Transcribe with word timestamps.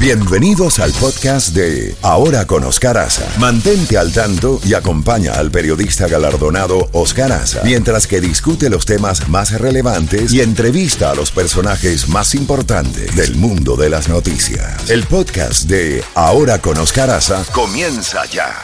Bienvenidos 0.00 0.78
al 0.78 0.92
podcast 0.92 1.56
de 1.56 1.96
Ahora 2.02 2.46
con 2.46 2.62
Oscar 2.62 2.96
Aza. 2.98 3.26
Mantente 3.40 3.98
al 3.98 4.12
tanto 4.12 4.60
y 4.64 4.74
acompaña 4.74 5.32
al 5.32 5.50
periodista 5.50 6.06
galardonado 6.06 6.88
Oscar 6.92 7.32
Aza 7.32 7.62
mientras 7.64 8.06
que 8.06 8.20
discute 8.20 8.70
los 8.70 8.86
temas 8.86 9.28
más 9.28 9.50
relevantes 9.60 10.32
y 10.32 10.40
entrevista 10.40 11.10
a 11.10 11.16
los 11.16 11.32
personajes 11.32 12.08
más 12.08 12.36
importantes 12.36 13.16
del 13.16 13.34
mundo 13.34 13.74
de 13.74 13.90
las 13.90 14.08
noticias. 14.08 14.88
El 14.88 15.02
podcast 15.02 15.64
de 15.64 16.04
Ahora 16.14 16.60
con 16.60 16.78
Oscar 16.78 17.10
Aza 17.10 17.44
comienza 17.52 18.24
ya. 18.26 18.54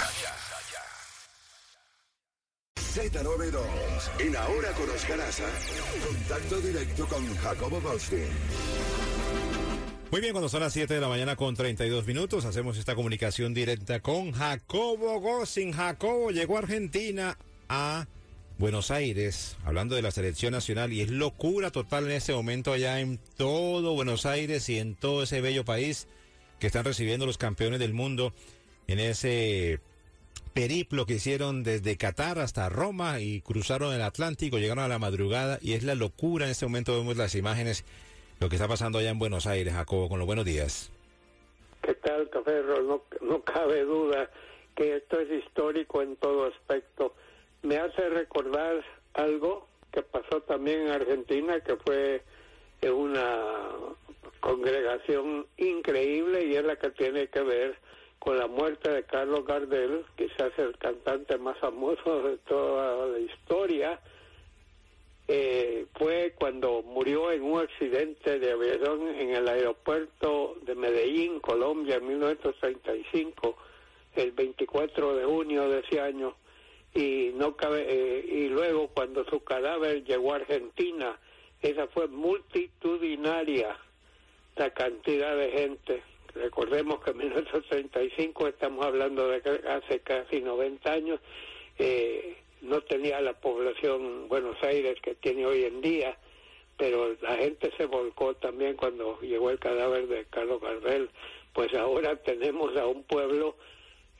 Z92 2.94 3.58
en 4.20 4.36
Ahora 4.36 4.70
con 4.70 4.88
Oscar 4.88 5.20
Aza. 5.20 5.42
Contacto 6.06 6.60
directo 6.60 7.08
con 7.08 7.36
Jacobo 7.38 7.80
Goldstein. 7.80 8.28
Muy 10.14 10.20
bien, 10.20 10.32
cuando 10.32 10.48
son 10.48 10.60
las 10.60 10.72
7 10.72 10.94
de 10.94 11.00
la 11.00 11.08
mañana 11.08 11.34
con 11.34 11.56
32 11.56 12.06
minutos, 12.06 12.44
hacemos 12.44 12.78
esta 12.78 12.94
comunicación 12.94 13.52
directa 13.52 13.98
con 13.98 14.30
Jacobo 14.30 15.18
Gossin. 15.18 15.72
Jacobo 15.72 16.30
llegó 16.30 16.54
a 16.54 16.60
Argentina 16.60 17.36
a 17.68 18.06
Buenos 18.56 18.92
Aires, 18.92 19.56
hablando 19.64 19.96
de 19.96 20.02
la 20.02 20.12
selección 20.12 20.52
nacional, 20.52 20.92
y 20.92 21.00
es 21.00 21.10
locura 21.10 21.72
total 21.72 22.04
en 22.04 22.12
este 22.12 22.32
momento 22.32 22.72
allá 22.72 23.00
en 23.00 23.18
todo 23.36 23.94
Buenos 23.94 24.24
Aires 24.24 24.68
y 24.68 24.78
en 24.78 24.94
todo 24.94 25.24
ese 25.24 25.40
bello 25.40 25.64
país 25.64 26.06
que 26.60 26.68
están 26.68 26.84
recibiendo 26.84 27.26
los 27.26 27.36
campeones 27.36 27.80
del 27.80 27.92
mundo 27.92 28.32
en 28.86 29.00
ese 29.00 29.80
periplo 30.52 31.06
que 31.06 31.14
hicieron 31.14 31.64
desde 31.64 31.96
Qatar 31.96 32.38
hasta 32.38 32.68
Roma 32.68 33.18
y 33.18 33.40
cruzaron 33.40 33.92
el 33.92 34.02
Atlántico, 34.02 34.60
llegaron 34.60 34.84
a 34.84 34.88
la 34.88 35.00
madrugada 35.00 35.58
y 35.60 35.72
es 35.72 35.82
la 35.82 35.96
locura 35.96 36.44
en 36.44 36.52
este 36.52 36.66
momento, 36.66 36.96
vemos 36.96 37.16
las 37.16 37.34
imágenes 37.34 37.84
lo 38.40 38.48
que 38.48 38.56
está 38.56 38.68
pasando 38.68 38.98
allá 38.98 39.10
en 39.10 39.18
Buenos 39.18 39.46
Aires, 39.46 39.74
Jacobo, 39.74 40.08
con 40.08 40.18
los 40.18 40.26
buenos 40.26 40.44
días. 40.44 40.90
¿Qué 41.82 41.94
tal, 41.94 42.28
Caferro? 42.30 42.82
No, 42.82 43.02
no 43.20 43.42
cabe 43.42 43.82
duda 43.82 44.30
que 44.74 44.96
esto 44.96 45.20
es 45.20 45.30
histórico 45.30 46.02
en 46.02 46.16
todo 46.16 46.46
aspecto. 46.46 47.14
Me 47.62 47.76
hace 47.76 48.08
recordar 48.08 48.84
algo 49.14 49.66
que 49.92 50.02
pasó 50.02 50.40
también 50.42 50.82
en 50.82 50.90
Argentina, 50.90 51.60
que 51.60 51.76
fue 51.76 52.22
una 52.90 53.70
congregación 54.40 55.46
increíble 55.56 56.46
y 56.46 56.56
es 56.56 56.64
la 56.64 56.76
que 56.76 56.90
tiene 56.90 57.28
que 57.28 57.40
ver 57.40 57.78
con 58.18 58.38
la 58.38 58.46
muerte 58.46 58.90
de 58.90 59.04
Carlos 59.04 59.46
Gardel, 59.46 60.04
quizás 60.16 60.52
el 60.58 60.76
cantante 60.78 61.38
más 61.38 61.58
famoso 61.58 62.22
de 62.22 62.36
toda 62.38 63.06
la 63.06 63.18
historia, 63.18 64.00
eh, 65.26 65.86
fue 65.94 66.34
cuando 66.38 66.82
murió 66.82 67.32
en 67.32 67.42
un 67.42 67.60
accidente 67.60 68.38
de 68.38 68.52
aviación 68.52 69.08
en 69.08 69.30
el 69.30 69.48
aeropuerto 69.48 70.56
de 70.62 70.74
Medellín, 70.74 71.40
Colombia, 71.40 71.96
en 71.96 72.06
1935, 72.08 73.56
el 74.16 74.32
24 74.32 75.16
de 75.16 75.24
junio 75.24 75.68
de 75.68 75.80
ese 75.80 76.00
año. 76.00 76.34
Y, 76.94 77.32
no 77.34 77.56
cabe, 77.56 77.86
eh, 77.88 78.24
y 78.26 78.48
luego 78.48 78.88
cuando 78.88 79.24
su 79.24 79.40
cadáver 79.42 80.04
llegó 80.04 80.32
a 80.32 80.36
Argentina, 80.36 81.18
esa 81.62 81.86
fue 81.88 82.06
multitudinaria 82.08 83.76
la 84.56 84.70
cantidad 84.70 85.36
de 85.36 85.50
gente. 85.50 86.02
Recordemos 86.34 87.02
que 87.02 87.12
en 87.12 87.18
1935 87.18 88.48
estamos 88.48 88.84
hablando 88.84 89.28
de 89.28 89.38
hace 89.68 90.00
casi 90.00 90.40
90 90.40 90.92
años. 90.92 91.20
Eh, 91.78 92.36
no 92.64 92.80
tenía 92.82 93.20
la 93.20 93.34
población 93.34 94.28
Buenos 94.28 94.56
Aires 94.62 94.98
que 95.02 95.14
tiene 95.14 95.46
hoy 95.46 95.64
en 95.64 95.80
día, 95.80 96.16
pero 96.76 97.14
la 97.22 97.36
gente 97.36 97.70
se 97.76 97.86
volcó 97.86 98.34
también 98.34 98.76
cuando 98.76 99.20
llegó 99.20 99.50
el 99.50 99.58
cadáver 99.58 100.08
de 100.08 100.24
Carlos 100.26 100.60
Gardel. 100.60 101.10
Pues 101.52 101.72
ahora 101.74 102.16
tenemos 102.16 102.76
a 102.76 102.86
un 102.86 103.04
pueblo 103.04 103.56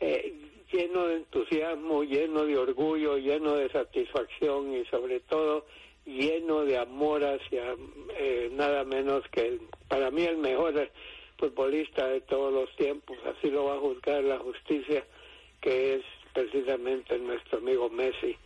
eh, 0.01 0.34
lleno 0.70 1.06
de 1.06 1.17
entusiasmo, 1.17 2.05
lleno 2.05 2.45
de 2.45 2.56
orgullo, 2.56 3.17
lleno 3.17 3.56
de 3.56 3.69
satisfacción 3.70 4.74
y 4.77 4.85
sobre 4.86 5.20
todo 5.20 5.67
lleno 6.05 6.64
de 6.64 6.79
amor 6.79 7.24
hacia 7.24 7.74
eh, 8.18 8.51
nada 8.52 8.85
menos 8.85 9.24
que 9.30 9.58
para 9.89 10.11
mí 10.11 10.24
el 10.24 10.36
mejor 10.36 10.91
futbolista 11.39 12.07
de 12.08 12.20
todos 12.20 12.52
los 12.52 12.74
tiempos, 12.77 13.17
así 13.24 13.51
lo 13.51 13.64
va 13.64 13.74
a 13.74 13.80
juzgar 13.80 14.23
la 14.23 14.39
justicia, 14.39 15.05
que 15.61 15.95
es 15.95 16.02
precisamente 16.34 17.18
nuestro 17.18 17.58
amigo 17.58 17.89
Messi. 17.89 18.36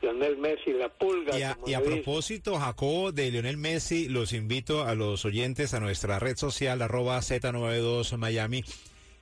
Lionel 0.00 0.36
Messi, 0.36 0.72
la 0.72 0.88
pulga. 0.88 1.36
Y 1.36 1.42
a, 1.42 1.58
y 1.66 1.74
a 1.74 1.82
propósito, 1.82 2.56
Jacobo, 2.56 3.10
de 3.10 3.32
Lionel 3.32 3.56
Messi, 3.56 4.08
los 4.08 4.32
invito 4.32 4.84
a 4.84 4.94
los 4.94 5.24
oyentes 5.24 5.74
a 5.74 5.80
nuestra 5.80 6.20
red 6.20 6.36
social, 6.36 6.80
arroba 6.82 7.18
Z92 7.18 8.16
Miami, 8.16 8.62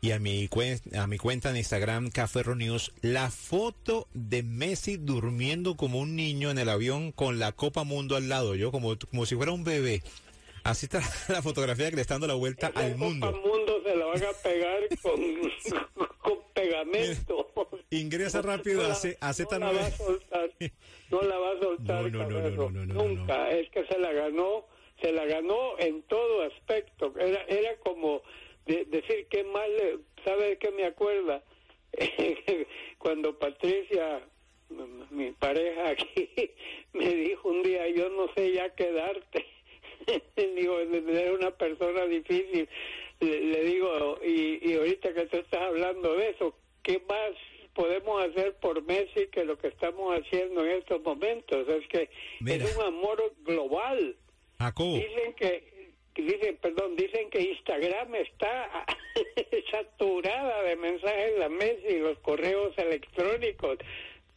y 0.02 0.10
a 0.10 0.18
mi, 0.18 0.48
a 0.94 1.06
mi 1.06 1.18
cuenta 1.18 1.50
en 1.50 1.56
Instagram, 1.56 2.10
Caferro 2.10 2.54
News, 2.54 2.92
la 3.00 3.30
foto 3.30 4.06
de 4.12 4.42
Messi 4.42 4.98
durmiendo 4.98 5.76
como 5.76 5.98
un 5.98 6.14
niño 6.14 6.50
en 6.50 6.58
el 6.58 6.68
avión 6.68 7.10
con 7.12 7.38
la 7.38 7.52
Copa 7.52 7.84
Mundo 7.84 8.16
al 8.16 8.28
lado, 8.28 8.54
yo 8.54 8.70
como, 8.70 8.96
como 8.98 9.24
si 9.24 9.34
fuera 9.34 9.52
un 9.52 9.64
bebé. 9.64 10.02
Así 10.62 10.86
está 10.86 11.00
la 11.28 11.42
fotografía 11.42 11.88
que 11.88 11.96
le 11.96 12.02
está 12.02 12.14
dando 12.14 12.26
la 12.26 12.34
vuelta 12.34 12.70
al 12.74 12.96
mundo. 12.96 13.32
Copa 13.32 13.48
Mundo 13.48 13.80
se 13.82 13.96
la 13.96 14.04
van 14.04 14.22
a 14.22 14.32
pegar 14.42 14.80
con 15.00 15.20
pegamento. 16.56 17.52
Ingresa 17.90 18.42
rápido 18.52 18.80
no 18.80 18.86
a, 18.86 18.88
la, 18.88 18.94
C, 18.94 19.16
a 19.20 19.30
Z9. 19.30 19.50
No 19.50 19.60
la 19.60 19.78
va 19.78 19.86
a 19.86 19.90
soltar. 19.92 20.50
No 21.10 21.20
la 21.20 21.38
va 21.38 21.52
a 21.52 22.56
soltar. 22.56 22.86
No, 22.86 22.94
Nunca. 22.94 23.50
Es 23.50 23.70
que 23.70 23.84
se 23.86 23.98
la 23.98 24.12
ganó. 24.12 24.66
Se 25.00 25.12
la 25.12 25.26
ganó 25.26 25.78
en 25.78 26.02
todo 26.04 26.42
aspecto. 26.42 27.12
Era, 27.18 27.42
era 27.48 27.76
como 27.76 28.22
de, 28.64 28.86
decir 28.86 29.26
que 29.28 29.44
mal. 29.44 29.70
¿Sabe 30.24 30.56
qué 30.58 30.70
me 30.70 30.86
acuerda? 30.86 31.42
Cuando 32.98 33.38
Patricia, 33.38 34.20
mi 35.10 35.32
pareja 35.32 35.90
aquí, 35.90 36.30
me 36.94 37.14
dijo 37.14 37.50
un 37.50 37.62
día: 37.62 37.88
Yo 37.90 38.08
no 38.08 38.32
sé 38.34 38.52
ya 38.54 38.74
quedarte. 38.74 39.44
digo, 40.36 40.80
era 40.80 41.32
una 41.32 41.50
persona 41.50 42.06
difícil. 42.06 42.68
Le, 43.20 43.40
le 43.40 43.64
digo, 43.64 44.18
y, 44.24 44.58
y 44.62 44.74
ahorita 44.74 45.14
que 45.14 45.26
tú 45.26 45.38
estás 45.38 45.60
hablando 45.60 46.16
de 46.16 46.30
eso, 46.30 46.54
¿qué 46.82 47.02
más 47.08 47.32
podemos 47.74 48.22
hacer 48.24 48.54
por 48.56 48.82
Messi 48.82 49.28
que 49.32 49.44
lo 49.44 49.58
que 49.58 49.68
estamos 49.68 50.18
haciendo 50.18 50.64
en 50.64 50.78
estos 50.78 51.02
momentos? 51.02 51.68
Es 51.68 51.86
que 51.88 52.10
Mira. 52.40 52.64
es 52.64 52.76
un 52.76 52.84
amor 52.84 53.34
global. 53.44 54.16
Jacobo, 54.58 54.94
Dicen 54.94 55.34
que, 55.34 55.92
dicen, 56.14 56.58
perdón, 56.76 56.96
dicen 56.96 57.30
que 57.30 57.40
Instagram 57.40 58.14
está 58.16 58.86
saturada 59.70 60.62
de 60.62 60.76
mensajes 60.76 61.32
de 61.32 61.38
la 61.38 61.48
Messi, 61.48 61.98
los 61.98 62.18
correos 62.18 62.76
electrónicos, 62.76 63.78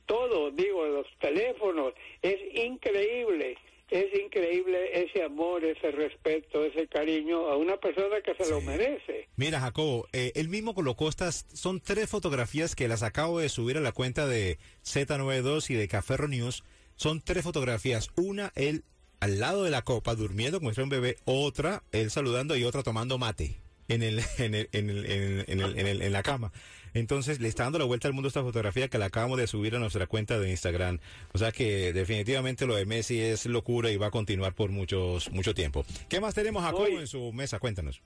todo, 0.05 0.51
digo, 0.51 0.85
los 0.85 1.07
teléfonos, 1.19 1.93
es 2.21 2.39
increíble. 2.55 3.57
Es 3.89 4.13
increíble 4.19 4.91
ese 4.93 5.23
amor, 5.23 5.65
ese 5.65 5.89
respeto, 5.89 6.63
ese 6.63 6.87
cariño 6.87 7.47
a 7.47 7.57
una 7.57 7.77
persona 7.77 8.21
que 8.21 8.35
se 8.35 8.47
lo 8.47 8.61
merece. 8.61 9.27
Mira, 9.35 9.59
Jacobo, 9.59 10.07
eh, 10.13 10.31
él 10.35 10.47
mismo 10.47 10.75
colocó 10.75 11.09
estas, 11.09 11.47
son 11.53 11.81
tres 11.81 12.07
fotografías 12.07 12.75
que 12.75 12.87
las 12.87 13.01
acabo 13.01 13.39
de 13.39 13.49
subir 13.49 13.77
a 13.77 13.81
la 13.81 13.91
cuenta 13.91 14.27
de 14.27 14.59
Z92 14.85 15.71
y 15.71 15.73
de 15.73 15.87
Caferro 15.87 16.27
News. 16.27 16.63
Son 16.97 17.19
tres 17.19 17.43
fotografías. 17.43 18.11
Una, 18.15 18.51
él 18.55 18.83
al 19.19 19.39
lado 19.39 19.63
de 19.63 19.71
la 19.71 19.81
copa, 19.83 20.15
durmiendo 20.15 20.59
como 20.59 20.71
si 20.71 20.75
fuera 20.75 20.83
un 20.85 20.89
bebé. 20.89 21.17
Otra, 21.25 21.83
él 21.91 22.09
saludando 22.11 22.55
y 22.55 22.63
otra 22.63 22.83
tomando 22.83 23.17
mate 23.17 23.55
en, 23.87 24.03
el, 24.03 24.19
en, 24.37 24.55
el, 24.55 24.69
en, 24.71 24.89
el, 24.89 25.05
en, 25.05 25.21
el- 25.21 25.45
en, 25.47 25.59
el- 25.61 25.79
en 25.79 25.87
el- 25.87 26.01
en 26.01 26.11
la 26.13 26.23
cama. 26.23 26.51
Entonces, 26.95 27.39
le 27.39 27.47
está 27.47 27.63
dando 27.63 27.77
la 27.77 27.85
vuelta 27.85 28.07
al 28.07 28.15
mundo 28.15 28.29
esta 28.29 28.41
fotografía 28.41 28.87
que 28.87 28.97
la 28.97 29.05
acabamos 29.05 29.37
de 29.37 29.45
subir 29.45 29.75
a 29.75 29.79
nuestra 29.79 30.07
cuenta 30.07 30.39
de 30.39 30.49
Instagram. 30.49 30.97
O 31.33 31.37
sea 31.37 31.51
que 31.51 31.93
definitivamente 31.93 32.65
lo 32.65 32.75
de 32.75 32.85
Messi 32.87 33.19
es 33.21 33.45
locura 33.45 33.91
y 33.91 33.97
va 33.97 34.07
a 34.07 34.11
continuar 34.11 34.53
por 34.55 34.71
muchos 34.71 35.29
mucho 35.31 35.53
tiempo. 35.53 35.85
¿Qué 36.09 36.19
más 36.19 36.33
tenemos, 36.33 36.63
Jacobo, 36.63 36.85
Hoy- 36.85 36.95
en 36.95 37.05
su 37.07 37.31
mesa? 37.31 37.59
Cuéntanos. 37.59 38.01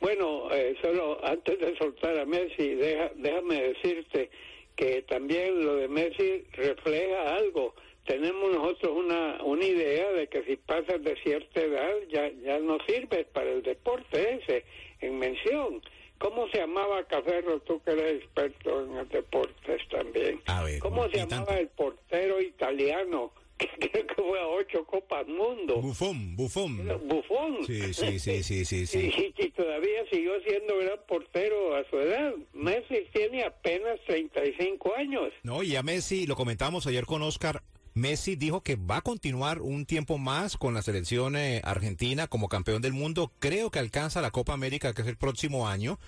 Bueno, 0.00 0.52
eh, 0.52 0.74
solo 0.82 1.24
antes 1.24 1.58
de 1.60 1.76
soltar 1.78 2.18
a 2.18 2.26
Messi, 2.26 2.74
deja- 2.74 3.12
déjame 3.16 3.62
decirte 3.62 4.30
que 4.74 5.02
también 5.08 5.64
lo 5.64 5.76
de 5.76 5.88
Messi 5.88 6.44
refleja 6.52 7.36
algo. 7.36 7.74
Tenemos 8.06 8.52
nosotros 8.52 8.92
una, 9.04 9.42
una 9.44 9.64
idea 9.64 10.12
de 10.12 10.28
que 10.28 10.42
si 10.44 10.56
pasas 10.56 11.02
de 11.02 11.16
cierta 11.22 11.60
edad 11.60 11.92
ya, 12.10 12.30
ya 12.44 12.58
no 12.60 12.78
sirves 12.86 13.26
para 13.32 13.50
el 13.50 13.62
deporte 13.62 14.40
ese, 14.42 14.64
en 15.00 15.18
mención. 15.18 15.82
¿Cómo 16.18 16.48
se 16.48 16.58
llamaba 16.58 17.04
Caferro, 17.04 17.60
tú 17.60 17.82
que 17.82 17.90
eres 17.90 18.22
experto 18.22 18.84
en 18.84 18.94
los 18.94 19.08
deportes 19.10 19.82
también? 19.90 20.40
A 20.46 20.62
ver, 20.62 20.78
¿Cómo 20.78 21.08
se 21.10 21.18
llamaba 21.18 21.46
tanto. 21.46 21.60
el 21.60 21.68
portero 21.68 22.40
italiano 22.40 23.32
que 23.58 23.68
creo 23.90 24.06
que 24.06 24.14
fue 24.14 24.40
a 24.40 24.46
ocho 24.48 24.84
Copas 24.86 25.26
Mundo? 25.26 25.76
Bufón, 25.82 26.36
bufón. 26.36 26.86
Bufón. 27.08 27.64
Sí, 27.66 27.92
sí, 27.92 28.18
sí, 28.18 28.42
sí, 28.42 28.64
sí, 28.64 28.86
sí. 28.86 29.10
Y, 29.36 29.44
y 29.44 29.50
todavía 29.50 30.04
siguió 30.10 30.40
siendo 30.42 30.78
gran 30.78 30.98
portero 31.08 31.74
a 31.74 31.84
su 31.90 31.98
edad. 31.98 32.34
Messi 32.54 33.06
tiene 33.12 33.42
apenas 33.44 33.98
35 34.06 34.94
años. 34.96 35.32
No, 35.42 35.62
y 35.62 35.74
a 35.76 35.82
Messi, 35.82 36.26
lo 36.26 36.34
comentamos 36.36 36.86
ayer 36.86 37.04
con 37.04 37.20
Oscar, 37.22 37.62
Messi 37.96 38.36
dijo 38.36 38.60
que 38.60 38.76
va 38.76 38.98
a 38.98 39.00
continuar 39.00 39.62
un 39.62 39.86
tiempo 39.86 40.18
más 40.18 40.58
con 40.58 40.74
la 40.74 40.82
selección 40.82 41.34
eh, 41.34 41.62
argentina 41.64 42.26
como 42.26 42.50
campeón 42.50 42.82
del 42.82 42.92
mundo. 42.92 43.32
Creo 43.38 43.70
que 43.70 43.78
alcanza 43.78 44.20
la 44.20 44.30
Copa 44.30 44.52
América, 44.52 44.92
que 44.92 45.00
es 45.00 45.08
el 45.08 45.16
próximo 45.16 45.66
año, 45.66 45.98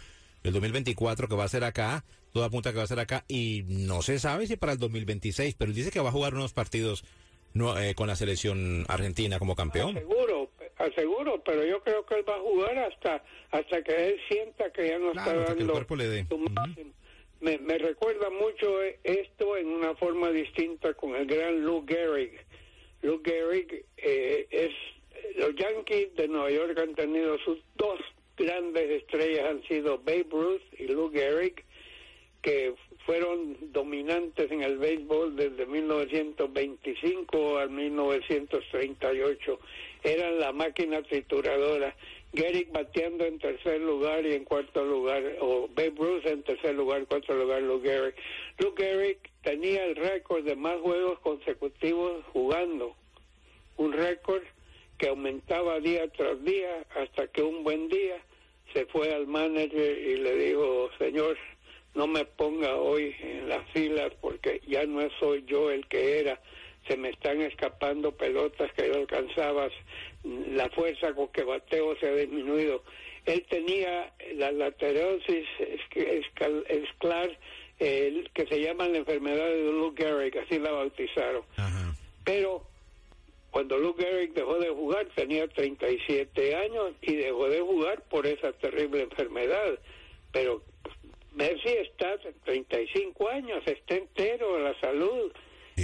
el 0.43 0.52
2024, 0.52 1.29
que 1.29 1.35
va 1.35 1.44
a 1.44 1.49
ser 1.49 1.64
acá. 1.64 2.05
Toda 2.35 2.49
apunta 2.49 2.73
que 2.73 2.76
va 2.76 2.85
a 2.85 2.88
ser 2.88 3.00
acá. 3.00 3.25
Y 3.26 3.64
no 3.69 4.02
se 4.02 4.19
sabe 4.19 4.46
si 4.46 4.56
para 4.56 4.73
el 4.73 4.79
2026, 4.79 5.55
pero 5.55 5.70
él 5.70 5.75
dice 5.75 5.90
que 5.90 6.00
va 6.00 6.11
a 6.11 6.12
jugar 6.12 6.35
unos 6.35 6.52
partidos 6.52 7.06
no, 7.55 7.79
eh, 7.81 7.94
con 7.94 8.06
la 8.06 8.17
selección 8.17 8.84
argentina 8.87 9.38
como 9.38 9.56
campeón. 9.56 9.94
Seguro, 9.94 10.50
aseguro, 10.76 11.43
pero 11.43 11.64
yo 11.64 11.82
creo 11.82 12.05
que 12.05 12.17
él 12.17 12.25
va 12.29 12.34
a 12.34 12.41
jugar 12.41 12.79
hasta 12.81 13.25
hasta 13.50 13.82
que 13.82 14.08
él 14.08 14.20
sienta 14.29 14.70
que 14.73 14.88
ya 14.88 14.99
no 14.99 15.12
está 15.12 15.34
dando 15.34 15.64
el 15.64 15.70
cuerpo 15.70 15.96
le 15.96 16.06
dé. 16.06 16.26
su 16.29 16.37
máximo 16.37 16.93
me, 17.40 17.58
me, 17.58 17.79
recuerda 17.79 18.31
mucho 18.31 18.82
esto 19.05 19.56
en 19.56 19.69
una 19.69 19.94
forma 19.94 20.31
distinta 20.31 20.94
con 20.94 21.14
el 21.14 21.26
gran 21.26 21.64
Lou 21.64 21.85
Gehrig. 21.87 22.32
Lou 23.02 23.23
Gehrig 23.23 23.85
eh, 23.96 24.46
es 24.50 24.73
los 25.37 25.55
Yankees 25.55 26.14
de 26.17 26.29
Nueva 26.29 26.50
York 26.50 26.79
han 26.79 26.94
tenido 26.94 27.38
sus 27.38 27.58
dos 27.76 28.00
grandes 28.37 29.02
estrellas 29.02 29.46
han 29.49 29.62
sido 29.64 29.99
Babe 29.99 30.26
Ruth 30.31 30.62
y 30.79 30.88
Lou 30.88 31.11
Gehrig 31.11 31.64
que 32.43 32.75
fueron 33.05 33.56
dominantes 33.73 34.50
en 34.50 34.62
el 34.62 34.79
béisbol 34.79 35.34
desde 35.34 35.67
1925 35.67 37.58
al 37.58 37.70
1938 37.70 39.58
eran 40.05 40.38
la 40.38 40.52
máquina 40.52 41.02
trituradora 41.02 41.96
Gehrig 42.33 42.71
bateando 42.73 43.25
en 43.25 43.39
tercer 43.39 43.81
lugar 43.81 44.27
y 44.27 44.35
en 44.35 44.45
cuarto 44.45 44.85
lugar, 44.85 45.23
o 45.41 45.69
Babe 45.69 45.95
Ruth 45.97 46.27
en 46.27 46.43
tercer 46.43 46.75
lugar, 46.75 47.07
cuarto 47.07 47.35
lugar, 47.35 47.63
Lou 47.63 47.81
Gehrig. 47.81 48.15
Lou 48.59 48.75
Gehrig 48.75 49.19
tenía 49.43 49.85
el 49.87 49.97
récord 49.97 50.45
de 50.45 50.55
más 50.55 50.79
juegos 50.81 51.19
consecutivos 51.21 52.23
jugando, 52.33 52.95
un 53.79 53.93
récord 53.93 54.43
que 54.99 55.09
aumentaba 55.09 55.81
día 55.81 56.07
tras 56.09 56.43
día 56.45 56.85
hasta 56.97 57.29
que 57.29 57.43
un 57.43 57.65
buen 57.65 57.89
día 57.89 58.19
se 58.75 58.85
fue 58.87 59.15
al 59.15 59.27
manager 59.27 59.99
y 59.99 60.17
le 60.17 60.35
dijo, 60.35 60.91
señor, 60.99 61.39
no 61.95 62.07
me 62.07 62.25
ponga 62.25 62.77
hoy 62.77 63.15
en 63.21 63.49
las 63.49 63.67
filas 63.71 64.13
porque 64.21 64.61
ya 64.67 64.85
no 64.85 65.09
soy 65.19 65.45
yo 65.47 65.71
el 65.71 65.87
que 65.87 66.21
era 66.21 66.39
se 66.89 66.97
me 66.97 67.11
están 67.11 67.41
escapando 67.43 68.13
pelotas 68.13 68.73
que 68.73 68.89
yo 68.89 68.95
alcanzaba, 68.95 69.69
la 70.25 70.69
fuerza 70.70 71.15
con 71.15 71.29
que 71.29 71.44
bateo 71.44 71.97
se 71.97 72.09
ha 72.09 72.15
disminuido. 72.15 72.82
Él 73.26 73.44
tenía 73.49 74.12
la 74.35 74.53
laterosis 74.53 75.47
esclar, 76.69 77.38
el 77.79 78.31
que 78.32 78.47
se 78.47 78.61
llama 78.61 78.88
la 78.88 78.99
enfermedad 78.99 79.49
de 79.49 79.65
Lou 79.65 79.94
Gehrig, 79.94 80.37
así 80.38 80.59
la 80.59 80.73
bautizaron. 80.73 81.43
Pero 82.25 82.67
cuando 83.50 83.79
Lou 83.79 83.94
Gehrig 83.94 84.32
dejó 84.32 84.59
de 84.59 84.70
jugar 84.70 85.06
tenía 85.15 85.47
37 85.49 86.56
años 86.56 86.93
y 87.03 87.17
dejó 87.17 87.49
de 87.49 87.61
jugar 87.61 88.03
por 88.09 88.26
esa 88.26 88.53
terrible 88.53 89.03
enfermedad. 89.03 89.79
Pero 90.32 90.62
Messi 91.32 91.69
está 91.69 92.19
35 92.44 93.29
años, 93.29 93.62
está 93.67 93.94
entero, 93.94 94.59
la 94.59 94.79
salud 94.81 95.32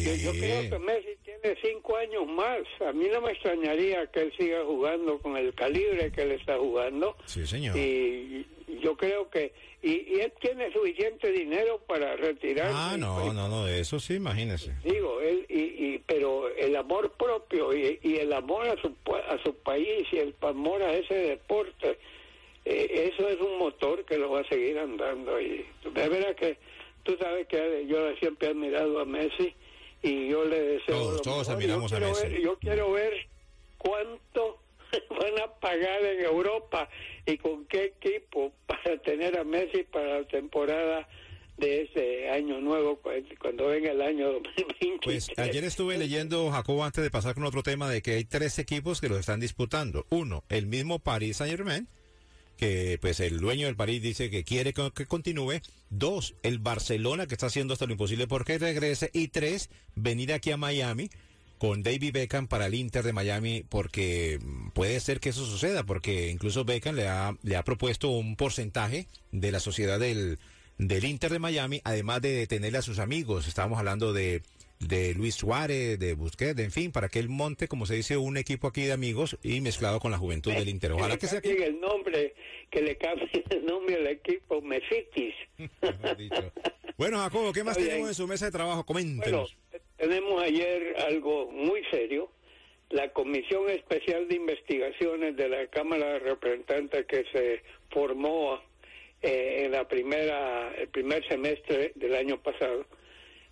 yo, 0.02 0.32
creo 0.32 0.70
que 0.70 0.78
Messi 0.78 1.16
tiene 1.24 1.56
cinco 1.62 1.96
años 1.96 2.26
más. 2.26 2.60
A 2.86 2.92
mí 2.92 3.06
no 3.12 3.20
me 3.20 3.32
extrañaría 3.32 4.06
que 4.08 4.22
él 4.22 4.32
siga 4.38 4.64
jugando 4.64 5.18
con 5.18 5.36
el 5.36 5.54
calibre 5.54 6.10
que 6.10 6.22
él 6.22 6.32
está 6.32 6.58
jugando. 6.58 7.16
Sí, 7.26 7.46
señor. 7.46 7.76
Y 7.76 8.46
yo 8.82 8.96
creo 8.96 9.28
que... 9.30 9.52
Y, 9.82 10.18
él 10.18 10.32
tiene 10.40 10.72
suficiente 10.72 11.30
dinero 11.30 11.78
para 11.86 12.16
retirarse. 12.16 12.72
Ah, 12.74 12.96
no, 12.98 13.20
pues, 13.20 13.34
no, 13.34 13.48
no, 13.48 13.68
eso 13.68 14.00
sí, 14.00 14.14
imagínese. 14.14 14.74
Digo, 14.82 15.20
él, 15.20 15.44
y, 15.48 15.98
pero 16.06 16.48
el 16.48 16.74
amor 16.76 17.12
propio 17.12 17.74
y, 17.74 17.98
el 18.02 18.32
amor 18.32 18.66
a 18.66 18.80
su, 18.80 18.94
a 19.28 19.42
su 19.42 19.54
país 19.56 20.06
y 20.10 20.16
el 20.16 20.34
amor 20.40 20.82
a 20.82 20.94
ese 20.94 21.14
deporte, 21.14 21.98
eh, 22.64 23.12
eso 23.14 23.28
es 23.28 23.38
un 23.40 23.58
motor 23.58 24.04
que 24.06 24.16
lo 24.16 24.30
va 24.30 24.40
a 24.40 24.48
seguir 24.48 24.78
andando. 24.78 25.38
Y 25.38 25.66
de 25.84 26.08
verdad 26.08 26.34
que 26.34 26.56
tú 27.02 27.16
sabes 27.20 27.46
que 27.46 27.86
yo 27.86 28.14
siempre 28.16 28.48
he 28.48 28.50
admirado 28.52 29.00
a 29.00 29.04
Messi 29.04 29.54
y 30.04 30.28
yo 30.28 30.44
le 30.44 30.60
deseo. 30.60 30.94
Todos, 30.94 31.22
todos 31.22 31.48
admiramos 31.48 31.92
a 31.92 31.98
Messi. 31.98 32.42
yo 32.42 32.58
quiero 32.58 32.92
ver 32.92 33.12
cuánto 33.78 34.60
van 35.10 35.42
a 35.42 35.46
pagar 35.58 36.04
en 36.04 36.24
Europa 36.24 36.88
y 37.26 37.38
con 37.38 37.64
qué 37.64 37.94
equipo 37.96 38.52
para 38.66 38.98
tener 38.98 39.38
a 39.38 39.44
Messi 39.44 39.82
para 39.84 40.20
la 40.20 40.28
temporada 40.28 41.08
de 41.56 41.82
ese 41.82 42.28
año 42.30 42.60
nuevo 42.60 43.00
cuando 43.38 43.68
venga 43.68 43.92
el 43.92 44.02
año 44.02 44.32
2020. 44.32 44.98
Pues 45.04 45.30
ayer 45.36 45.64
estuve 45.64 45.96
leyendo, 45.96 46.50
Jacobo, 46.50 46.84
antes 46.84 47.02
de 47.02 47.10
pasar 47.10 47.34
con 47.34 47.44
otro 47.44 47.62
tema, 47.62 47.88
de 47.88 48.02
que 48.02 48.12
hay 48.12 48.24
tres 48.24 48.58
equipos 48.58 49.00
que 49.00 49.08
lo 49.08 49.18
están 49.18 49.40
disputando. 49.40 50.04
Uno, 50.10 50.44
el 50.48 50.66
mismo 50.66 50.98
Paris 50.98 51.38
Saint 51.38 51.56
Germain, 51.56 51.88
que 52.56 52.98
pues 53.00 53.20
el 53.20 53.38
dueño 53.38 53.66
del 53.66 53.76
París 53.76 54.02
dice 54.02 54.30
que 54.30 54.44
quiere 54.44 54.72
que, 54.72 55.06
continúe. 55.06 55.60
Dos, 55.90 56.34
el 56.42 56.58
Barcelona 56.58 57.26
que 57.26 57.34
está 57.34 57.46
haciendo 57.46 57.74
hasta 57.74 57.86
lo 57.86 57.92
imposible 57.92 58.26
porque 58.26 58.58
regrese. 58.58 59.10
Y 59.12 59.28
tres, 59.28 59.70
venir 59.94 60.32
aquí 60.32 60.50
a 60.50 60.56
Miami 60.56 61.10
con 61.58 61.82
David 61.82 62.12
Beckham 62.12 62.48
para 62.48 62.66
el 62.66 62.74
Inter 62.74 63.04
de 63.04 63.12
Miami 63.12 63.64
porque 63.68 64.40
puede 64.72 64.98
ser 65.00 65.20
que 65.20 65.30
eso 65.30 65.46
suceda 65.46 65.84
porque 65.84 66.30
incluso 66.30 66.64
Beckham 66.64 66.96
le 66.96 67.08
ha, 67.08 67.36
le 67.42 67.56
ha 67.56 67.64
propuesto 67.64 68.10
un 68.10 68.36
porcentaje 68.36 69.06
de 69.32 69.52
la 69.52 69.60
sociedad 69.60 69.98
del, 69.98 70.38
del 70.78 71.04
Inter 71.04 71.32
de 71.32 71.38
Miami, 71.38 71.80
además 71.84 72.20
de 72.22 72.32
detenerle 72.32 72.78
a 72.78 72.82
sus 72.82 72.98
amigos. 72.98 73.46
Estábamos 73.46 73.78
hablando 73.78 74.12
de 74.12 74.42
de 74.88 75.14
Luis 75.14 75.34
Suárez, 75.34 75.98
de 75.98 76.14
Busquets, 76.14 76.58
en 76.60 76.70
fin, 76.70 76.92
para 76.92 77.08
que 77.08 77.18
él 77.18 77.28
monte, 77.28 77.68
como 77.68 77.86
se 77.86 77.94
dice, 77.94 78.16
un 78.16 78.36
equipo 78.36 78.66
aquí 78.66 78.82
de 78.84 78.92
amigos 78.92 79.38
y 79.42 79.60
mezclado 79.60 80.00
con 80.00 80.10
la 80.10 80.18
juventud 80.18 80.52
del 80.52 80.68
Inter. 80.68 80.92
Ojalá 80.92 81.16
que, 81.16 81.26
sea 81.26 81.40
que... 81.40 81.52
el 81.52 81.80
nombre, 81.80 82.34
que 82.70 82.82
le 82.82 82.96
cambie 82.96 83.28
el 83.50 83.64
nombre 83.64 83.96
al 83.96 84.06
equipo 84.06 84.60
Mesitis. 84.62 85.34
bueno, 86.96 87.18
Jacobo, 87.18 87.52
¿qué 87.52 87.64
más 87.64 87.76
tenemos 87.76 88.08
en 88.08 88.14
su 88.14 88.26
mesa 88.26 88.46
de 88.46 88.52
trabajo? 88.52 88.84
Coméntenos. 88.84 89.56
Bueno, 89.70 89.84
tenemos 89.96 90.42
ayer 90.42 90.96
algo 91.06 91.50
muy 91.50 91.82
serio. 91.90 92.30
La 92.90 93.12
Comisión 93.12 93.68
Especial 93.70 94.28
de 94.28 94.36
Investigaciones 94.36 95.36
de 95.36 95.48
la 95.48 95.66
Cámara 95.68 96.12
de 96.12 96.18
Representantes 96.20 97.06
que 97.06 97.24
se 97.32 97.62
formó 97.90 98.60
eh, 99.22 99.64
en 99.64 99.72
la 99.72 99.88
primera, 99.88 100.70
el 100.76 100.88
primer 100.88 101.26
semestre 101.26 101.92
del 101.94 102.14
año 102.14 102.42
pasado, 102.42 102.84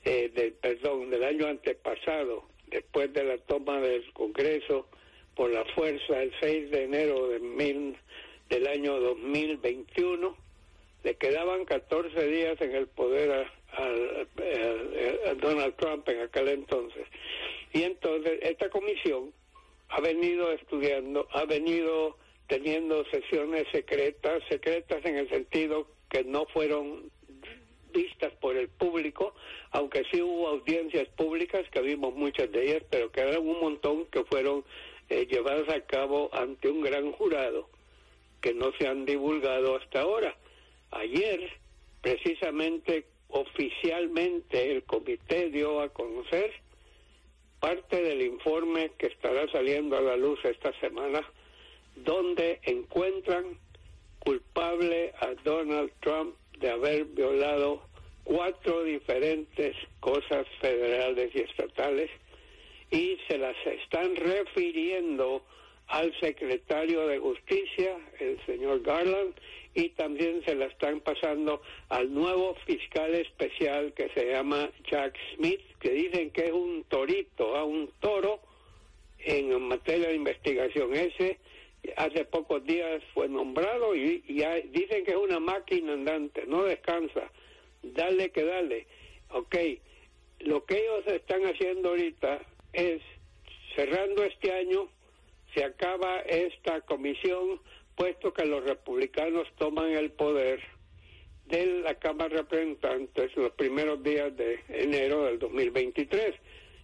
eh, 0.05 0.31
del 0.35 0.53
perdón 0.55 1.11
del 1.11 1.25
año 1.25 1.47
antepasado 1.47 2.45
después 2.67 3.13
de 3.13 3.25
la 3.25 3.39
toma 3.39 3.81
del 3.81 4.11
Congreso 4.13 4.87
por 5.35 5.51
la 5.51 5.65
fuerza 5.75 6.23
el 6.23 6.33
6 6.41 6.71
de 6.71 6.85
enero 6.85 7.29
de 7.29 7.39
mil, 7.39 7.97
del 8.49 8.67
año 8.67 8.99
2021 9.01 10.37
le 11.05 11.15
quedaban 11.17 11.65
14 11.65 12.27
días 12.29 12.61
en 12.61 12.75
el 12.75 12.87
poder 12.87 13.31
a, 13.31 13.53
Donald 15.41 15.75
Trump 15.77 16.09
en 16.09 16.21
aquel 16.21 16.49
entonces. 16.49 17.07
Y 17.73 17.83
entonces 17.83 18.39
esta 18.43 18.69
comisión 18.69 19.33
ha 19.89 20.01
venido 20.01 20.53
estudiando 20.53 21.27
ha 21.33 21.45
venido 21.45 22.17
teniendo 22.47 23.05
sesiones 23.07 23.67
secretas 23.73 24.43
secretas 24.49 25.05
en 25.05 25.17
el 25.17 25.29
sentido 25.29 25.87
que 26.11 26.23
no 26.25 26.45
fueron 26.47 27.11
vistas 27.93 28.33
por 28.41 28.57
el 28.57 28.69
público, 28.69 29.35
aunque 29.71 30.05
sí 30.11 30.21
hubo 30.21 30.49
audiencias 30.49 31.09
públicas, 31.09 31.69
que 31.71 31.81
vimos 31.81 32.15
muchas 32.15 32.51
de 32.51 32.65
ellas, 32.65 32.83
pero 32.91 33.11
quedaron 33.13 33.47
un 33.47 33.61
montón 33.61 34.07
que 34.07 34.25
fueron 34.25 34.65
eh, 35.09 35.27
llevadas 35.27 35.69
a 35.69 35.81
cabo 35.83 36.31
ante 36.33 36.69
un 36.69 36.83
gran 36.83 37.13
jurado, 37.13 37.69
que 38.41 38.55
no 38.55 38.73
se 38.79 38.87
han 38.87 39.05
divulgado 39.05 39.77
hasta 39.77 40.01
ahora. 40.01 40.37
Ayer, 40.91 41.51
precisamente, 42.01 43.07
oficialmente, 43.29 44.73
el 44.73 44.83
comité 44.85 45.51
dio 45.51 45.81
a 45.81 45.89
conocer 45.91 46.53
parte 47.61 48.03
del 48.03 48.23
informe 48.23 48.91
que 48.99 49.07
estará 49.07 49.49
saliendo 49.53 49.97
a 49.97 50.01
la 50.01 50.17
luz 50.17 50.45
esta 50.45 50.73
semana, 50.81 51.23
donde 51.95 52.61
encuentran 52.65 53.59
culpable 54.19 55.13
a 55.21 55.35
Donald 55.45 55.93
Trump 56.01 56.35
de 56.63 56.71
haber 56.71 57.05
violado 57.07 57.83
cuatro 58.25 58.85
diferentes 58.85 59.77
cosas 60.01 60.47
federales 60.61 61.31
y 61.35 61.41
estatales 61.41 62.11
y 62.91 63.19
se 63.29 63.37
las 63.37 63.57
están 63.67 64.15
refiriendo 64.15 65.43
al 65.89 66.19
secretario 66.21 67.07
de 67.09 67.19
Justicia, 67.19 67.99
el 68.21 68.39
señor 68.47 68.83
Garland, 68.83 69.35
y 69.75 69.89
también 69.91 70.43
se 70.45 70.55
la 70.55 70.67
están 70.67 71.01
pasando 71.01 71.63
al 71.89 72.13
nuevo 72.15 72.55
fiscal 72.67 73.15
especial 73.15 73.93
que 73.95 74.09
se 74.11 74.31
llama 74.31 74.71
Jack 74.91 75.19
Smith, 75.35 75.61
que 75.81 75.91
dicen 75.91 76.31
que 76.31 76.47
es 76.47 76.53
un 76.53 76.85
torito, 76.85 77.57
a 77.57 77.65
un 77.65 77.91
toro 78.01 78.41
en 79.19 79.61
materia 79.63 80.09
de 80.09 80.15
investigación. 80.15 80.95
Ese 80.95 81.39
hace 81.97 82.25
pocos 82.25 82.65
días 82.65 83.03
fue 83.13 83.29
nombrado 83.29 83.95
y, 83.95 84.23
dicen 84.71 85.05
que 85.05 85.13
es 85.13 85.17
una 85.17 85.41
máquina 85.41 85.93
andante, 85.93 86.45
no 86.47 86.65
descansa, 86.65 87.31
dale 87.83 88.31
que 88.31 88.45
dale. 88.45 88.87
Ok, 89.31 89.57
lo 90.41 90.65
que 90.65 90.79
ellos 90.79 91.07
están 91.07 91.43
haciendo 91.45 91.91
ahorita 91.91 92.41
es, 92.73 93.01
cerrando 93.75 94.25
este 94.25 94.53
año, 94.53 94.89
se 95.55 95.65
acaba 95.65 96.21
esta 96.21 96.81
comisión, 96.83 97.61
puesto 97.97 98.33
que 98.33 98.45
los 98.45 98.65
republicanos 98.65 99.47
toman 99.59 99.91
el 99.91 100.11
poder 100.13 100.61
de 101.47 101.67
la 101.83 101.95
Cámara 101.95 102.29
de 102.29 102.37
Representantes 102.43 103.37
los 103.37 103.53
primeros 103.53 104.03
días 104.03 104.35
de 104.37 104.61
enero 104.69 105.25
del 105.25 105.39
2023. 105.39 106.35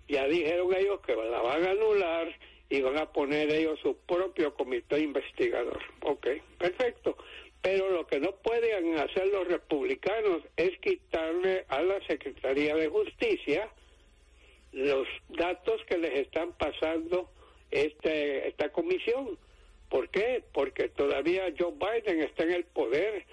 Ya 0.09 0.27
dijeron 0.27 0.75
ellos 0.75 1.01
que 1.01 1.15
la 1.15 1.41
van 1.41 1.65
a 1.65 1.71
anular 1.71 2.35
y 2.71 2.81
van 2.81 2.99
a 2.99 3.13
poner 3.13 3.51
ellos 3.51 3.79
su 3.81 3.97
propio 3.97 4.55
comité 4.55 5.01
investigador. 5.01 5.81
Ok, 6.03 6.27
perfecto. 6.59 7.17
Pero 7.63 7.91
lo 7.91 8.07
que 8.07 8.21
no 8.21 8.33
pueden 8.33 8.97
hacer 8.99 9.27
los 9.29 9.49
republicanos 9.49 10.43
es 10.57 10.79
quitarle 10.79 11.65
a 11.69 11.83
la 11.83 12.01
Secretaría 12.07 12.77
de 12.77 12.89
Justicia 12.89 13.69
los 14.73 15.09
datos 15.29 15.83
que 15.89 15.99
les 15.99 16.21
están 16.21 16.53
pasando 16.53 17.31
este, 17.71 18.49
esta 18.49 18.71
comisión. 18.71 19.39
¿Por 19.89 20.09
qué? 20.11 20.43
Porque 20.53 20.89
todavía 20.89 21.53
Joe 21.59 21.73
Biden 21.73 22.21
está 22.23 22.45
en 22.45 22.53
el 22.53 22.65
poder 22.65 23.25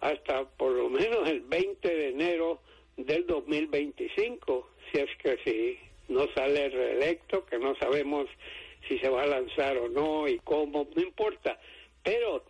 hasta 0.00 0.44
por 0.44 0.72
lo 0.72 0.90
menos 0.90 1.28
el 1.28 1.40
20 1.40 1.88
de 1.88 2.08
enero 2.08 2.60
del 2.96 3.26
2025, 3.26 4.68
si 4.90 4.98
es 4.98 5.10
que 5.22 5.38
si 5.44 5.78
no 6.12 6.26
sale 6.34 6.68
reelecto, 6.68 7.46
que 7.46 7.58
no 7.58 7.74
sabemos 7.76 8.28
si 8.88 8.98
se 8.98 9.08
va 9.08 9.22
a 9.22 9.26
lanzar 9.26 9.76
o 9.78 9.88
no 9.88 10.28
y 10.28 10.38
cómo, 10.38 10.88
no 10.94 11.02
importa. 11.02 11.58
Pero 12.02 12.44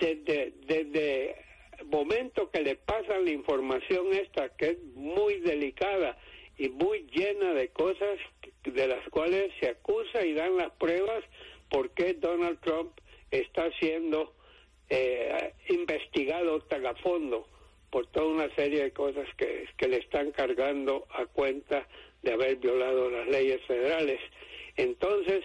desde, 0.00 0.52
desde 0.66 1.36
el 1.78 1.86
momento 1.86 2.50
que 2.50 2.62
le 2.62 2.76
pasan 2.76 3.24
la 3.24 3.30
información 3.30 4.12
esta, 4.12 4.48
que 4.56 4.70
es 4.70 4.78
muy 4.94 5.40
delicada 5.40 6.16
y 6.56 6.68
muy 6.68 7.06
llena 7.12 7.52
de 7.54 7.68
cosas 7.68 8.18
de 8.64 8.88
las 8.88 9.06
cuales 9.10 9.52
se 9.60 9.68
acusa 9.68 10.24
y 10.24 10.34
dan 10.34 10.56
las 10.56 10.70
pruebas 10.72 11.24
por 11.70 11.90
qué 11.90 12.14
Donald 12.14 12.60
Trump 12.60 12.92
está 13.30 13.70
siendo 13.78 14.32
eh, 14.88 15.52
investigado 15.68 16.60
tan 16.62 16.86
a 16.86 16.94
fondo 16.94 17.48
por 17.90 18.06
toda 18.08 18.26
una 18.26 18.54
serie 18.54 18.82
de 18.84 18.92
cosas 18.92 19.26
que, 19.36 19.68
que 19.76 19.88
le 19.88 19.98
están 19.98 20.32
cargando 20.32 21.06
a 21.10 21.26
cuenta 21.26 21.86
de 22.22 22.32
haber 22.32 22.56
violado 22.56 23.10
las 23.10 23.28
leyes 23.28 23.60
federales. 23.66 24.20
Entonces, 24.76 25.44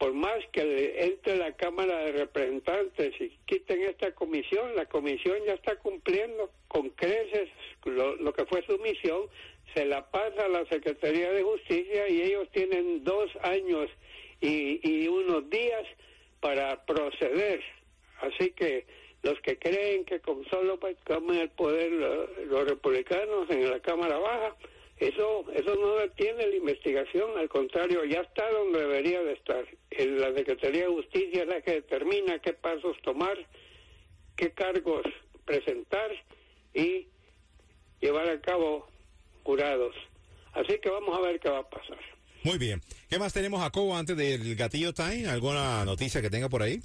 por 0.00 0.14
más 0.14 0.38
que 0.50 1.04
entre 1.04 1.36
la 1.36 1.52
Cámara 1.52 1.98
de 1.98 2.12
Representantes 2.12 3.12
y 3.20 3.28
quiten 3.44 3.82
esta 3.82 4.14
comisión, 4.14 4.74
la 4.74 4.86
comisión 4.86 5.36
ya 5.44 5.52
está 5.52 5.76
cumpliendo 5.76 6.50
con 6.68 6.88
creces 6.88 7.50
lo, 7.84 8.32
que 8.32 8.46
fue 8.46 8.64
su 8.64 8.78
misión, 8.78 9.24
se 9.74 9.84
la 9.84 10.10
pasa 10.10 10.46
a 10.46 10.48
la 10.48 10.64
Secretaría 10.70 11.30
de 11.32 11.42
Justicia 11.42 12.08
y 12.08 12.22
ellos 12.22 12.48
tienen 12.50 13.04
dos 13.04 13.30
años 13.42 13.90
y, 14.40 15.06
unos 15.06 15.50
días 15.50 15.84
para 16.40 16.82
proceder. 16.86 17.62
Así 18.22 18.52
que 18.52 18.86
los 19.22 19.38
que 19.42 19.58
creen 19.58 20.06
que 20.06 20.20
con 20.20 20.46
solo 20.46 20.78
tomen 21.04 21.40
el 21.40 21.50
poder 21.50 21.92
los 21.92 22.66
republicanos 22.66 23.50
en 23.50 23.70
la 23.70 23.80
Cámara 23.80 24.16
Baja, 24.16 24.56
eso, 25.00 25.46
eso 25.54 25.74
no 25.76 25.96
detiene 25.96 26.46
la 26.46 26.56
investigación, 26.56 27.36
al 27.38 27.48
contrario, 27.48 28.04
ya 28.04 28.20
está 28.20 28.50
donde 28.50 28.80
debería 28.80 29.22
de 29.22 29.32
estar. 29.32 29.64
La 29.98 30.34
Secretaría 30.34 30.82
de 30.82 30.92
Justicia 30.92 31.42
es 31.42 31.48
la 31.48 31.62
que 31.62 31.72
determina 31.72 32.38
qué 32.38 32.52
pasos 32.52 32.96
tomar, 33.02 33.38
qué 34.36 34.52
cargos 34.52 35.02
presentar 35.46 36.10
y 36.74 37.06
llevar 38.00 38.28
a 38.28 38.40
cabo 38.42 38.86
jurados. 39.42 39.94
Así 40.52 40.78
que 40.78 40.90
vamos 40.90 41.16
a 41.16 41.22
ver 41.22 41.40
qué 41.40 41.48
va 41.48 41.60
a 41.60 41.70
pasar. 41.70 41.98
Muy 42.42 42.58
bien. 42.58 42.82
¿Qué 43.08 43.18
más 43.18 43.32
tenemos, 43.32 43.60
Jacobo, 43.62 43.96
antes 43.96 44.16
del 44.18 44.54
gatillo 44.54 44.92
time? 44.92 45.26
¿Alguna 45.28 45.82
noticia 45.86 46.20
que 46.20 46.28
tenga 46.28 46.50
por 46.50 46.62
ahí? 46.62 46.80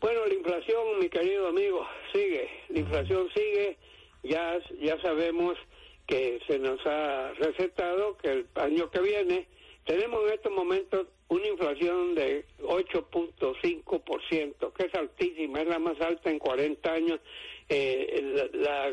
Bueno, 0.00 0.26
la 0.26 0.34
inflación, 0.34 0.98
mi 0.98 1.10
querido 1.10 1.48
amigo, 1.48 1.86
sigue. 2.12 2.48
La 2.70 2.78
inflación 2.80 3.28
sigue. 3.34 3.76
Ya, 4.22 4.58
ya 4.80 5.00
sabemos 5.02 5.58
que 6.06 6.40
se 6.46 6.58
nos 6.58 6.84
ha 6.86 7.32
recetado 7.34 8.16
que 8.18 8.30
el 8.30 8.46
año 8.56 8.90
que 8.90 9.00
viene 9.00 9.46
tenemos 9.84 10.24
en 10.26 10.32
estos 10.34 10.52
momentos 10.52 11.06
una 11.28 11.48
inflación 11.48 12.14
de 12.14 12.44
8.5%, 12.60 14.72
que 14.74 14.86
es 14.86 14.94
altísima, 14.94 15.62
es 15.62 15.68
la 15.68 15.78
más 15.78 15.98
alta 16.00 16.30
en 16.30 16.38
40 16.38 16.92
años. 16.92 17.20
Eh, 17.68 18.50
la, 18.52 18.92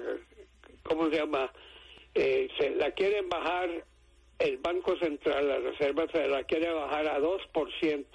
¿Cómo 0.83 1.09
se 1.09 1.17
llama? 1.17 1.51
Eh, 2.15 2.49
se 2.57 2.71
la 2.71 2.91
quieren 2.91 3.29
bajar, 3.29 3.85
el 4.39 4.57
Banco 4.57 4.97
Central, 4.97 5.47
la 5.47 5.59
Reserva 5.59 6.07
se 6.11 6.27
la 6.27 6.43
quiere 6.43 6.71
bajar 6.71 7.07
a 7.07 7.19
2%. 7.19 8.05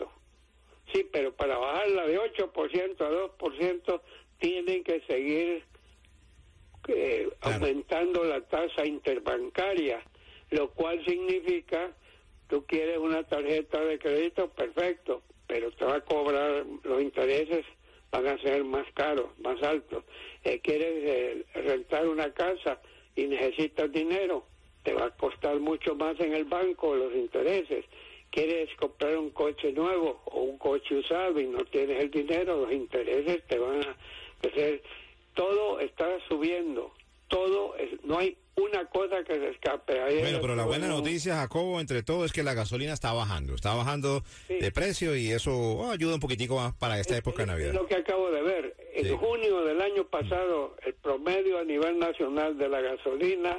Sí, 0.93 1.07
pero 1.13 1.33
para 1.35 1.57
bajarla 1.59 2.07
de 2.07 2.19
8% 2.19 3.01
a 3.01 3.11
2% 3.11 4.01
tienen 4.39 4.85
que 4.85 5.01
seguir 5.03 5.65
eh, 6.89 7.29
aumentando 7.41 8.25
la 8.25 8.41
tasa 8.43 8.85
interbancaria, 8.85 10.03
lo 10.51 10.71
cual 10.71 11.05
significa, 11.05 11.91
tú 12.49 12.65
quieres 12.67 12.99
una 12.99 13.23
tarjeta 13.23 13.81
de 13.85 13.99
crédito, 13.99 14.49
perfecto, 14.51 15.23
pero 15.47 15.71
te 15.73 15.85
va 15.85 15.97
a 15.97 16.01
cobrar 16.01 16.65
los 16.83 17.03
intereses, 17.03 17.65
van 18.11 18.27
a 18.27 18.39
ser 18.39 18.65
más 18.65 18.87
caros, 18.95 19.27
más 19.39 19.63
altos. 19.63 20.05
Eh, 20.45 20.61
quieres 20.61 20.93
eh, 20.93 21.45
rentar 21.55 22.07
una 22.07 22.33
casa 22.33 22.81
y 23.17 23.27
necesitas 23.27 23.91
dinero, 23.93 24.45
te 24.83 24.93
va 24.93 25.07
a 25.07 25.11
costar 25.11 25.59
mucho 25.59 25.95
más 25.95 26.19
en 26.21 26.35
el 26.35 26.45
banco 26.45 26.95
los 26.95 27.15
intereses. 27.15 27.85
Quieres 28.31 28.69
comprar 28.77 29.17
un 29.17 29.31
coche 29.31 29.73
nuevo 29.73 30.21
o 30.27 30.43
un 30.43 30.59
coche 30.59 30.97
usado 30.97 31.41
y 31.41 31.47
no 31.47 31.65
tienes 31.65 32.01
el 32.01 32.11
dinero, 32.11 32.63
los 32.63 32.73
intereses 32.73 33.43
te 33.47 33.59
van 33.59 33.81
a 33.85 33.97
hacer 34.47 34.83
todo 35.35 35.81
está 35.81 36.07
subiendo, 36.29 36.93
todo, 37.29 37.75
no 38.05 38.19
hay 38.19 38.37
una 38.57 38.85
cosa 38.87 39.25
que 39.25 39.35
se 39.35 39.49
escape. 39.51 39.99
bueno, 40.21 40.39
pero 40.41 40.55
la 40.55 40.65
buena 40.65 40.87
noticia, 40.87 41.37
Jacobo, 41.37 41.81
entre 41.81 42.03
todo 42.03 42.25
es 42.25 42.33
que 42.33 42.43
la 42.43 42.55
gasolina 42.55 42.93
está 42.93 43.13
bajando, 43.13 43.55
está 43.55 43.75
bajando 43.75 44.23
de 44.49 44.71
precio 44.71 45.17
y 45.17 45.33
eso 45.33 45.53
oh, 45.53 45.91
ayuda 45.91 46.15
un 46.15 46.21
poquitico 46.21 46.57
más 46.57 46.75
para 46.75 47.01
esta 47.01 47.17
época 47.17 47.43
de 47.43 47.47
Navidad. 47.47 47.69
Es 47.71 47.75
lo 47.75 47.87
que 47.87 47.97
acabo 47.97 48.31
de 48.31 48.43
ver. 48.43 48.77
En 48.95 49.17
junio 49.17 49.65
del 49.65 49.81
año 49.81 50.05
pasado, 50.05 50.77
el 50.87 50.95
promedio 50.95 51.59
a 51.59 51.65
nivel 51.65 51.99
nacional 51.99 52.57
de 52.57 52.69
la 52.69 52.81
gasolina, 52.81 53.57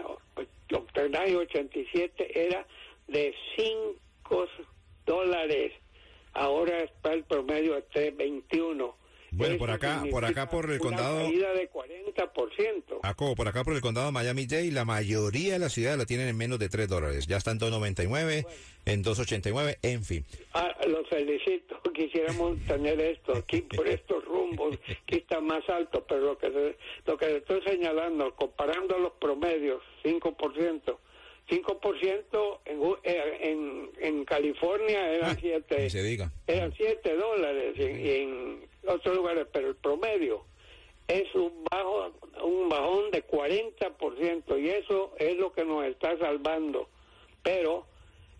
octanaje 0.73 1.35
87, 1.35 2.47
era 2.47 2.65
de 3.07 3.35
5 3.57 4.47
dólares. 5.05 5.73
Ahora 6.33 6.79
está 6.79 7.13
el 7.13 7.23
promedio 7.25 7.75
a 7.75 7.79
3.21 7.79 8.93
bueno, 9.35 9.57
por 9.57 9.71
acá, 9.71 10.03
por 10.09 10.25
acá 10.25 10.49
por 10.49 10.69
el 10.71 10.79
condado. 10.79 11.27
Una 11.27 11.49
de 11.51 11.69
40%. 11.69 13.01
Jacobo, 13.03 13.35
por 13.35 13.47
acá 13.47 13.63
por 13.63 13.73
el 13.73 13.81
condado 13.81 14.11
Miami-Dade, 14.11 14.71
la 14.71 14.85
mayoría 14.85 15.53
de 15.53 15.59
las 15.59 15.73
ciudades 15.73 15.97
la 15.97 16.05
tienen 16.05 16.27
en 16.27 16.37
menos 16.37 16.59
de 16.59 16.69
3 16.69 16.87
dólares. 16.87 17.27
Ya 17.27 17.37
está 17.37 17.51
en 17.51 17.59
2.99, 17.59 18.45
en 18.85 19.03
2.89, 19.03 19.77
en 19.81 20.03
fin. 20.03 20.25
Ah, 20.53 20.75
los 20.87 21.07
felicito. 21.09 21.79
Quisiéramos 21.93 22.57
tener 22.67 22.99
esto 22.99 23.37
aquí 23.37 23.61
por 23.61 23.87
estos 23.87 24.23
rumbos, 24.25 24.77
que 25.05 25.17
está 25.17 25.39
más 25.39 25.67
alto, 25.69 26.05
pero 26.07 26.21
lo 26.21 26.37
que, 26.37 26.75
lo 27.05 27.17
que 27.17 27.37
estoy 27.37 27.61
señalando, 27.61 28.33
comparando 28.35 28.97
los 28.99 29.13
promedios, 29.13 29.81
5%. 30.03 30.97
5% 31.49 32.59
en, 32.65 32.81
eh, 33.03 33.37
en, 33.41 33.91
en 33.99 34.25
California 34.25 35.11
eran 35.11 35.37
7 35.39 36.21
ah, 36.23 36.31
eran 36.47 36.73
7 36.75 37.15
dólares 37.15 37.75
y 37.77 38.09
en 38.09 38.67
otros 38.87 39.15
lugares, 39.15 39.45
pero 39.51 39.69
el 39.69 39.75
promedio 39.75 40.43
es 41.07 41.33
un 41.35 41.63
bajo 41.69 42.11
un 42.43 42.67
bajón 42.69 43.11
de 43.11 43.25
40% 43.25 44.59
y 44.61 44.69
eso 44.69 45.13
es 45.17 45.37
lo 45.37 45.53
que 45.53 45.63
nos 45.63 45.85
está 45.85 46.17
salvando. 46.17 46.89
Pero 47.43 47.85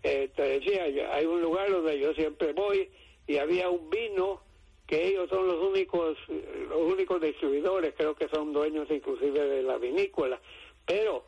eh, 0.02 0.28
te 0.34 0.42
decía, 0.42 0.84
hay 1.12 1.26
un 1.26 1.40
lugar 1.40 1.70
donde 1.70 1.98
yo 1.98 2.12
siempre 2.14 2.52
voy 2.52 2.90
y 3.26 3.38
había 3.38 3.70
un 3.70 3.88
vino 3.88 4.40
que 4.86 5.08
ellos 5.08 5.28
son 5.28 5.46
los 5.46 5.62
únicos 5.64 6.16
los 6.28 6.92
únicos 6.92 7.20
distribuidores, 7.20 7.94
creo 7.96 8.14
que 8.14 8.28
son 8.28 8.52
dueños 8.52 8.88
inclusive 8.90 9.46
de 9.46 9.62
la 9.62 9.78
vinícola, 9.78 10.40
pero 10.84 11.24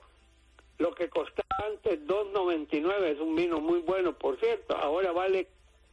lo 0.79 0.95
que 0.95 1.09
costaba 1.09 1.49
antes 1.67 2.01
2.99 2.07 3.05
es 3.05 3.21
un 3.21 3.37
vino 3.37 3.61
muy 3.61 3.81
bueno, 3.81 4.17
por 4.17 4.39
cierto, 4.39 4.77
ahora 4.77 5.13
vale 5.13 5.49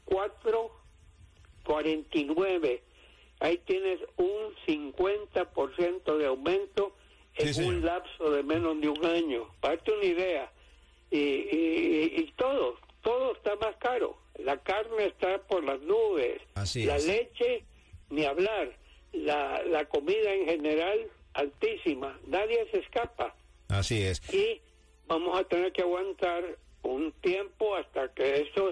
4.49 0.05 2.81
ahí 3.39 3.57
tienes 3.65 3.99
un 4.17 4.55
50% 4.67 6.17
de 6.17 6.25
aumento 6.25 6.95
en 7.35 7.65
un 7.65 7.85
lapso 7.85 8.31
de 8.31 8.43
menos 8.43 8.79
de 8.79 8.89
un 8.89 9.05
año. 9.05 9.49
Para 9.59 9.79
una 9.93 10.05
idea. 10.05 10.51
Y, 11.11 11.17
y, 11.17 12.33
todo, 12.37 12.77
todo 13.01 13.33
está 13.33 13.55
más 13.57 13.75
caro. 13.77 14.17
La 14.39 14.57
carne 14.57 15.05
está 15.05 15.37
por 15.39 15.63
las 15.63 15.79
nubes. 15.81 16.41
la 16.55 16.97
leche, 16.97 17.63
ni 18.09 18.25
hablar. 18.25 18.77
La, 19.11 19.63
la 19.63 19.85
comida 19.85 20.33
en 20.33 20.45
general, 20.45 21.07
altísima. 21.33 22.17
Nadie 22.27 22.67
se 22.71 22.79
escapa. 22.79 23.35
Así 23.69 24.01
es. 24.01 24.21
Y 24.33 24.61
vamos 25.07 25.39
a 25.39 25.43
tener 25.43 25.71
que 25.71 25.81
aguantar 25.81 26.43
un 26.83 27.11
tiempo 27.21 27.75
hasta 27.75 28.13
que 28.13 28.41
esto 28.41 28.71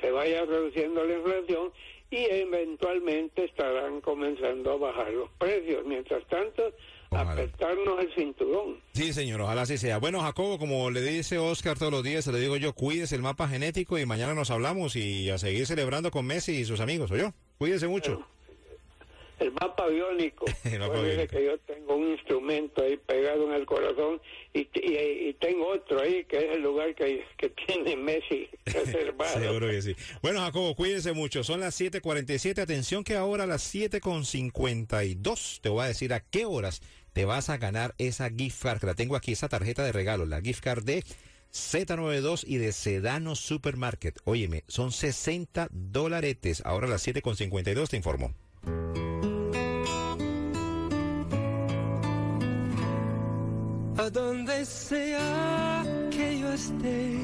se 0.00 0.10
vaya 0.10 0.44
reduciendo 0.44 1.04
la 1.04 1.14
inflación 1.14 1.72
y 2.10 2.24
eventualmente 2.24 3.44
estarán 3.44 4.00
comenzando 4.00 4.72
a 4.72 4.76
bajar 4.76 5.12
los 5.12 5.30
precios. 5.38 5.84
Mientras 5.84 6.26
tanto, 6.26 6.72
apretarnos 7.10 8.00
el 8.00 8.14
cinturón. 8.14 8.80
Sí, 8.92 9.12
señor, 9.12 9.40
ojalá 9.42 9.62
así 9.62 9.78
sea. 9.78 9.98
Bueno, 9.98 10.20
Jacobo, 10.20 10.58
como 10.58 10.90
le 10.90 11.02
dice 11.02 11.38
Oscar 11.38 11.78
todos 11.78 11.92
los 11.92 12.02
días, 12.02 12.24
se 12.24 12.32
le 12.32 12.40
digo 12.40 12.56
yo, 12.56 12.72
cuídese 12.72 13.14
el 13.14 13.22
mapa 13.22 13.48
genético 13.48 13.98
y 13.98 14.06
mañana 14.06 14.34
nos 14.34 14.50
hablamos 14.50 14.96
y 14.96 15.30
a 15.30 15.38
seguir 15.38 15.66
celebrando 15.66 16.10
con 16.10 16.26
Messi 16.26 16.52
y 16.52 16.64
sus 16.64 16.80
amigos, 16.80 17.10
yo 17.10 17.32
Cuídese 17.58 17.88
mucho. 17.88 18.26
El 19.40 19.52
mapa 19.52 19.88
biónico. 19.88 20.44
el 20.64 21.28
que 21.28 21.44
yo 21.44 21.58
tengo 21.60 21.96
un 21.96 22.12
instrumento 22.12 22.82
ahí 22.82 22.96
pegado 22.98 23.48
en 23.48 23.54
el 23.54 23.66
corazón 23.66 24.20
y, 24.52 24.68
y, 24.74 25.32
tengo 25.40 25.68
otro 25.68 26.00
ahí 26.00 26.24
que 26.24 26.38
es 26.38 26.56
el 26.56 26.62
lugar 26.62 26.94
que, 26.94 27.24
que 27.36 27.48
tiene 27.50 27.96
Messi 27.96 28.48
reservado. 28.66 29.40
Seguro 29.40 29.68
que 29.68 29.82
sí. 29.82 29.96
Bueno, 30.22 30.40
Jacobo, 30.40 30.74
cuídense 30.74 31.12
mucho. 31.12 31.42
Son 31.42 31.60
las 31.60 31.80
7:47. 31.80 32.60
Atención 32.60 33.02
que 33.02 33.16
ahora 33.16 33.44
a 33.44 33.46
las 33.46 33.74
7:52 33.74 35.60
te 35.60 35.68
voy 35.68 35.84
a 35.84 35.88
decir 35.88 36.12
a 36.12 36.20
qué 36.20 36.44
horas 36.44 36.82
te 37.12 37.24
vas 37.24 37.50
a 37.50 37.56
ganar 37.56 37.94
esa 37.98 38.30
gift 38.30 38.62
card. 38.62 38.80
Que 38.80 38.86
la 38.86 38.94
tengo 38.94 39.16
aquí, 39.16 39.32
esa 39.32 39.48
tarjeta 39.48 39.84
de 39.84 39.92
regalo, 39.92 40.26
la 40.26 40.40
gift 40.40 40.62
card 40.62 40.84
de 40.84 41.02
Z92 41.52 42.44
y 42.46 42.58
de 42.58 42.72
Sedano 42.72 43.34
Supermarket. 43.34 44.18
Óyeme, 44.24 44.64
son 44.68 44.92
60 44.92 45.68
dolaretes. 45.70 46.62
Ahora 46.64 46.86
a 46.86 46.90
las 46.90 47.06
7.52 47.06 47.88
te 47.88 47.96
informo. 47.96 48.34
A 54.00 54.08
donde 54.08 54.64
sea 54.64 55.84
que 56.10 56.38
yo 56.38 56.50
esté 56.54 57.18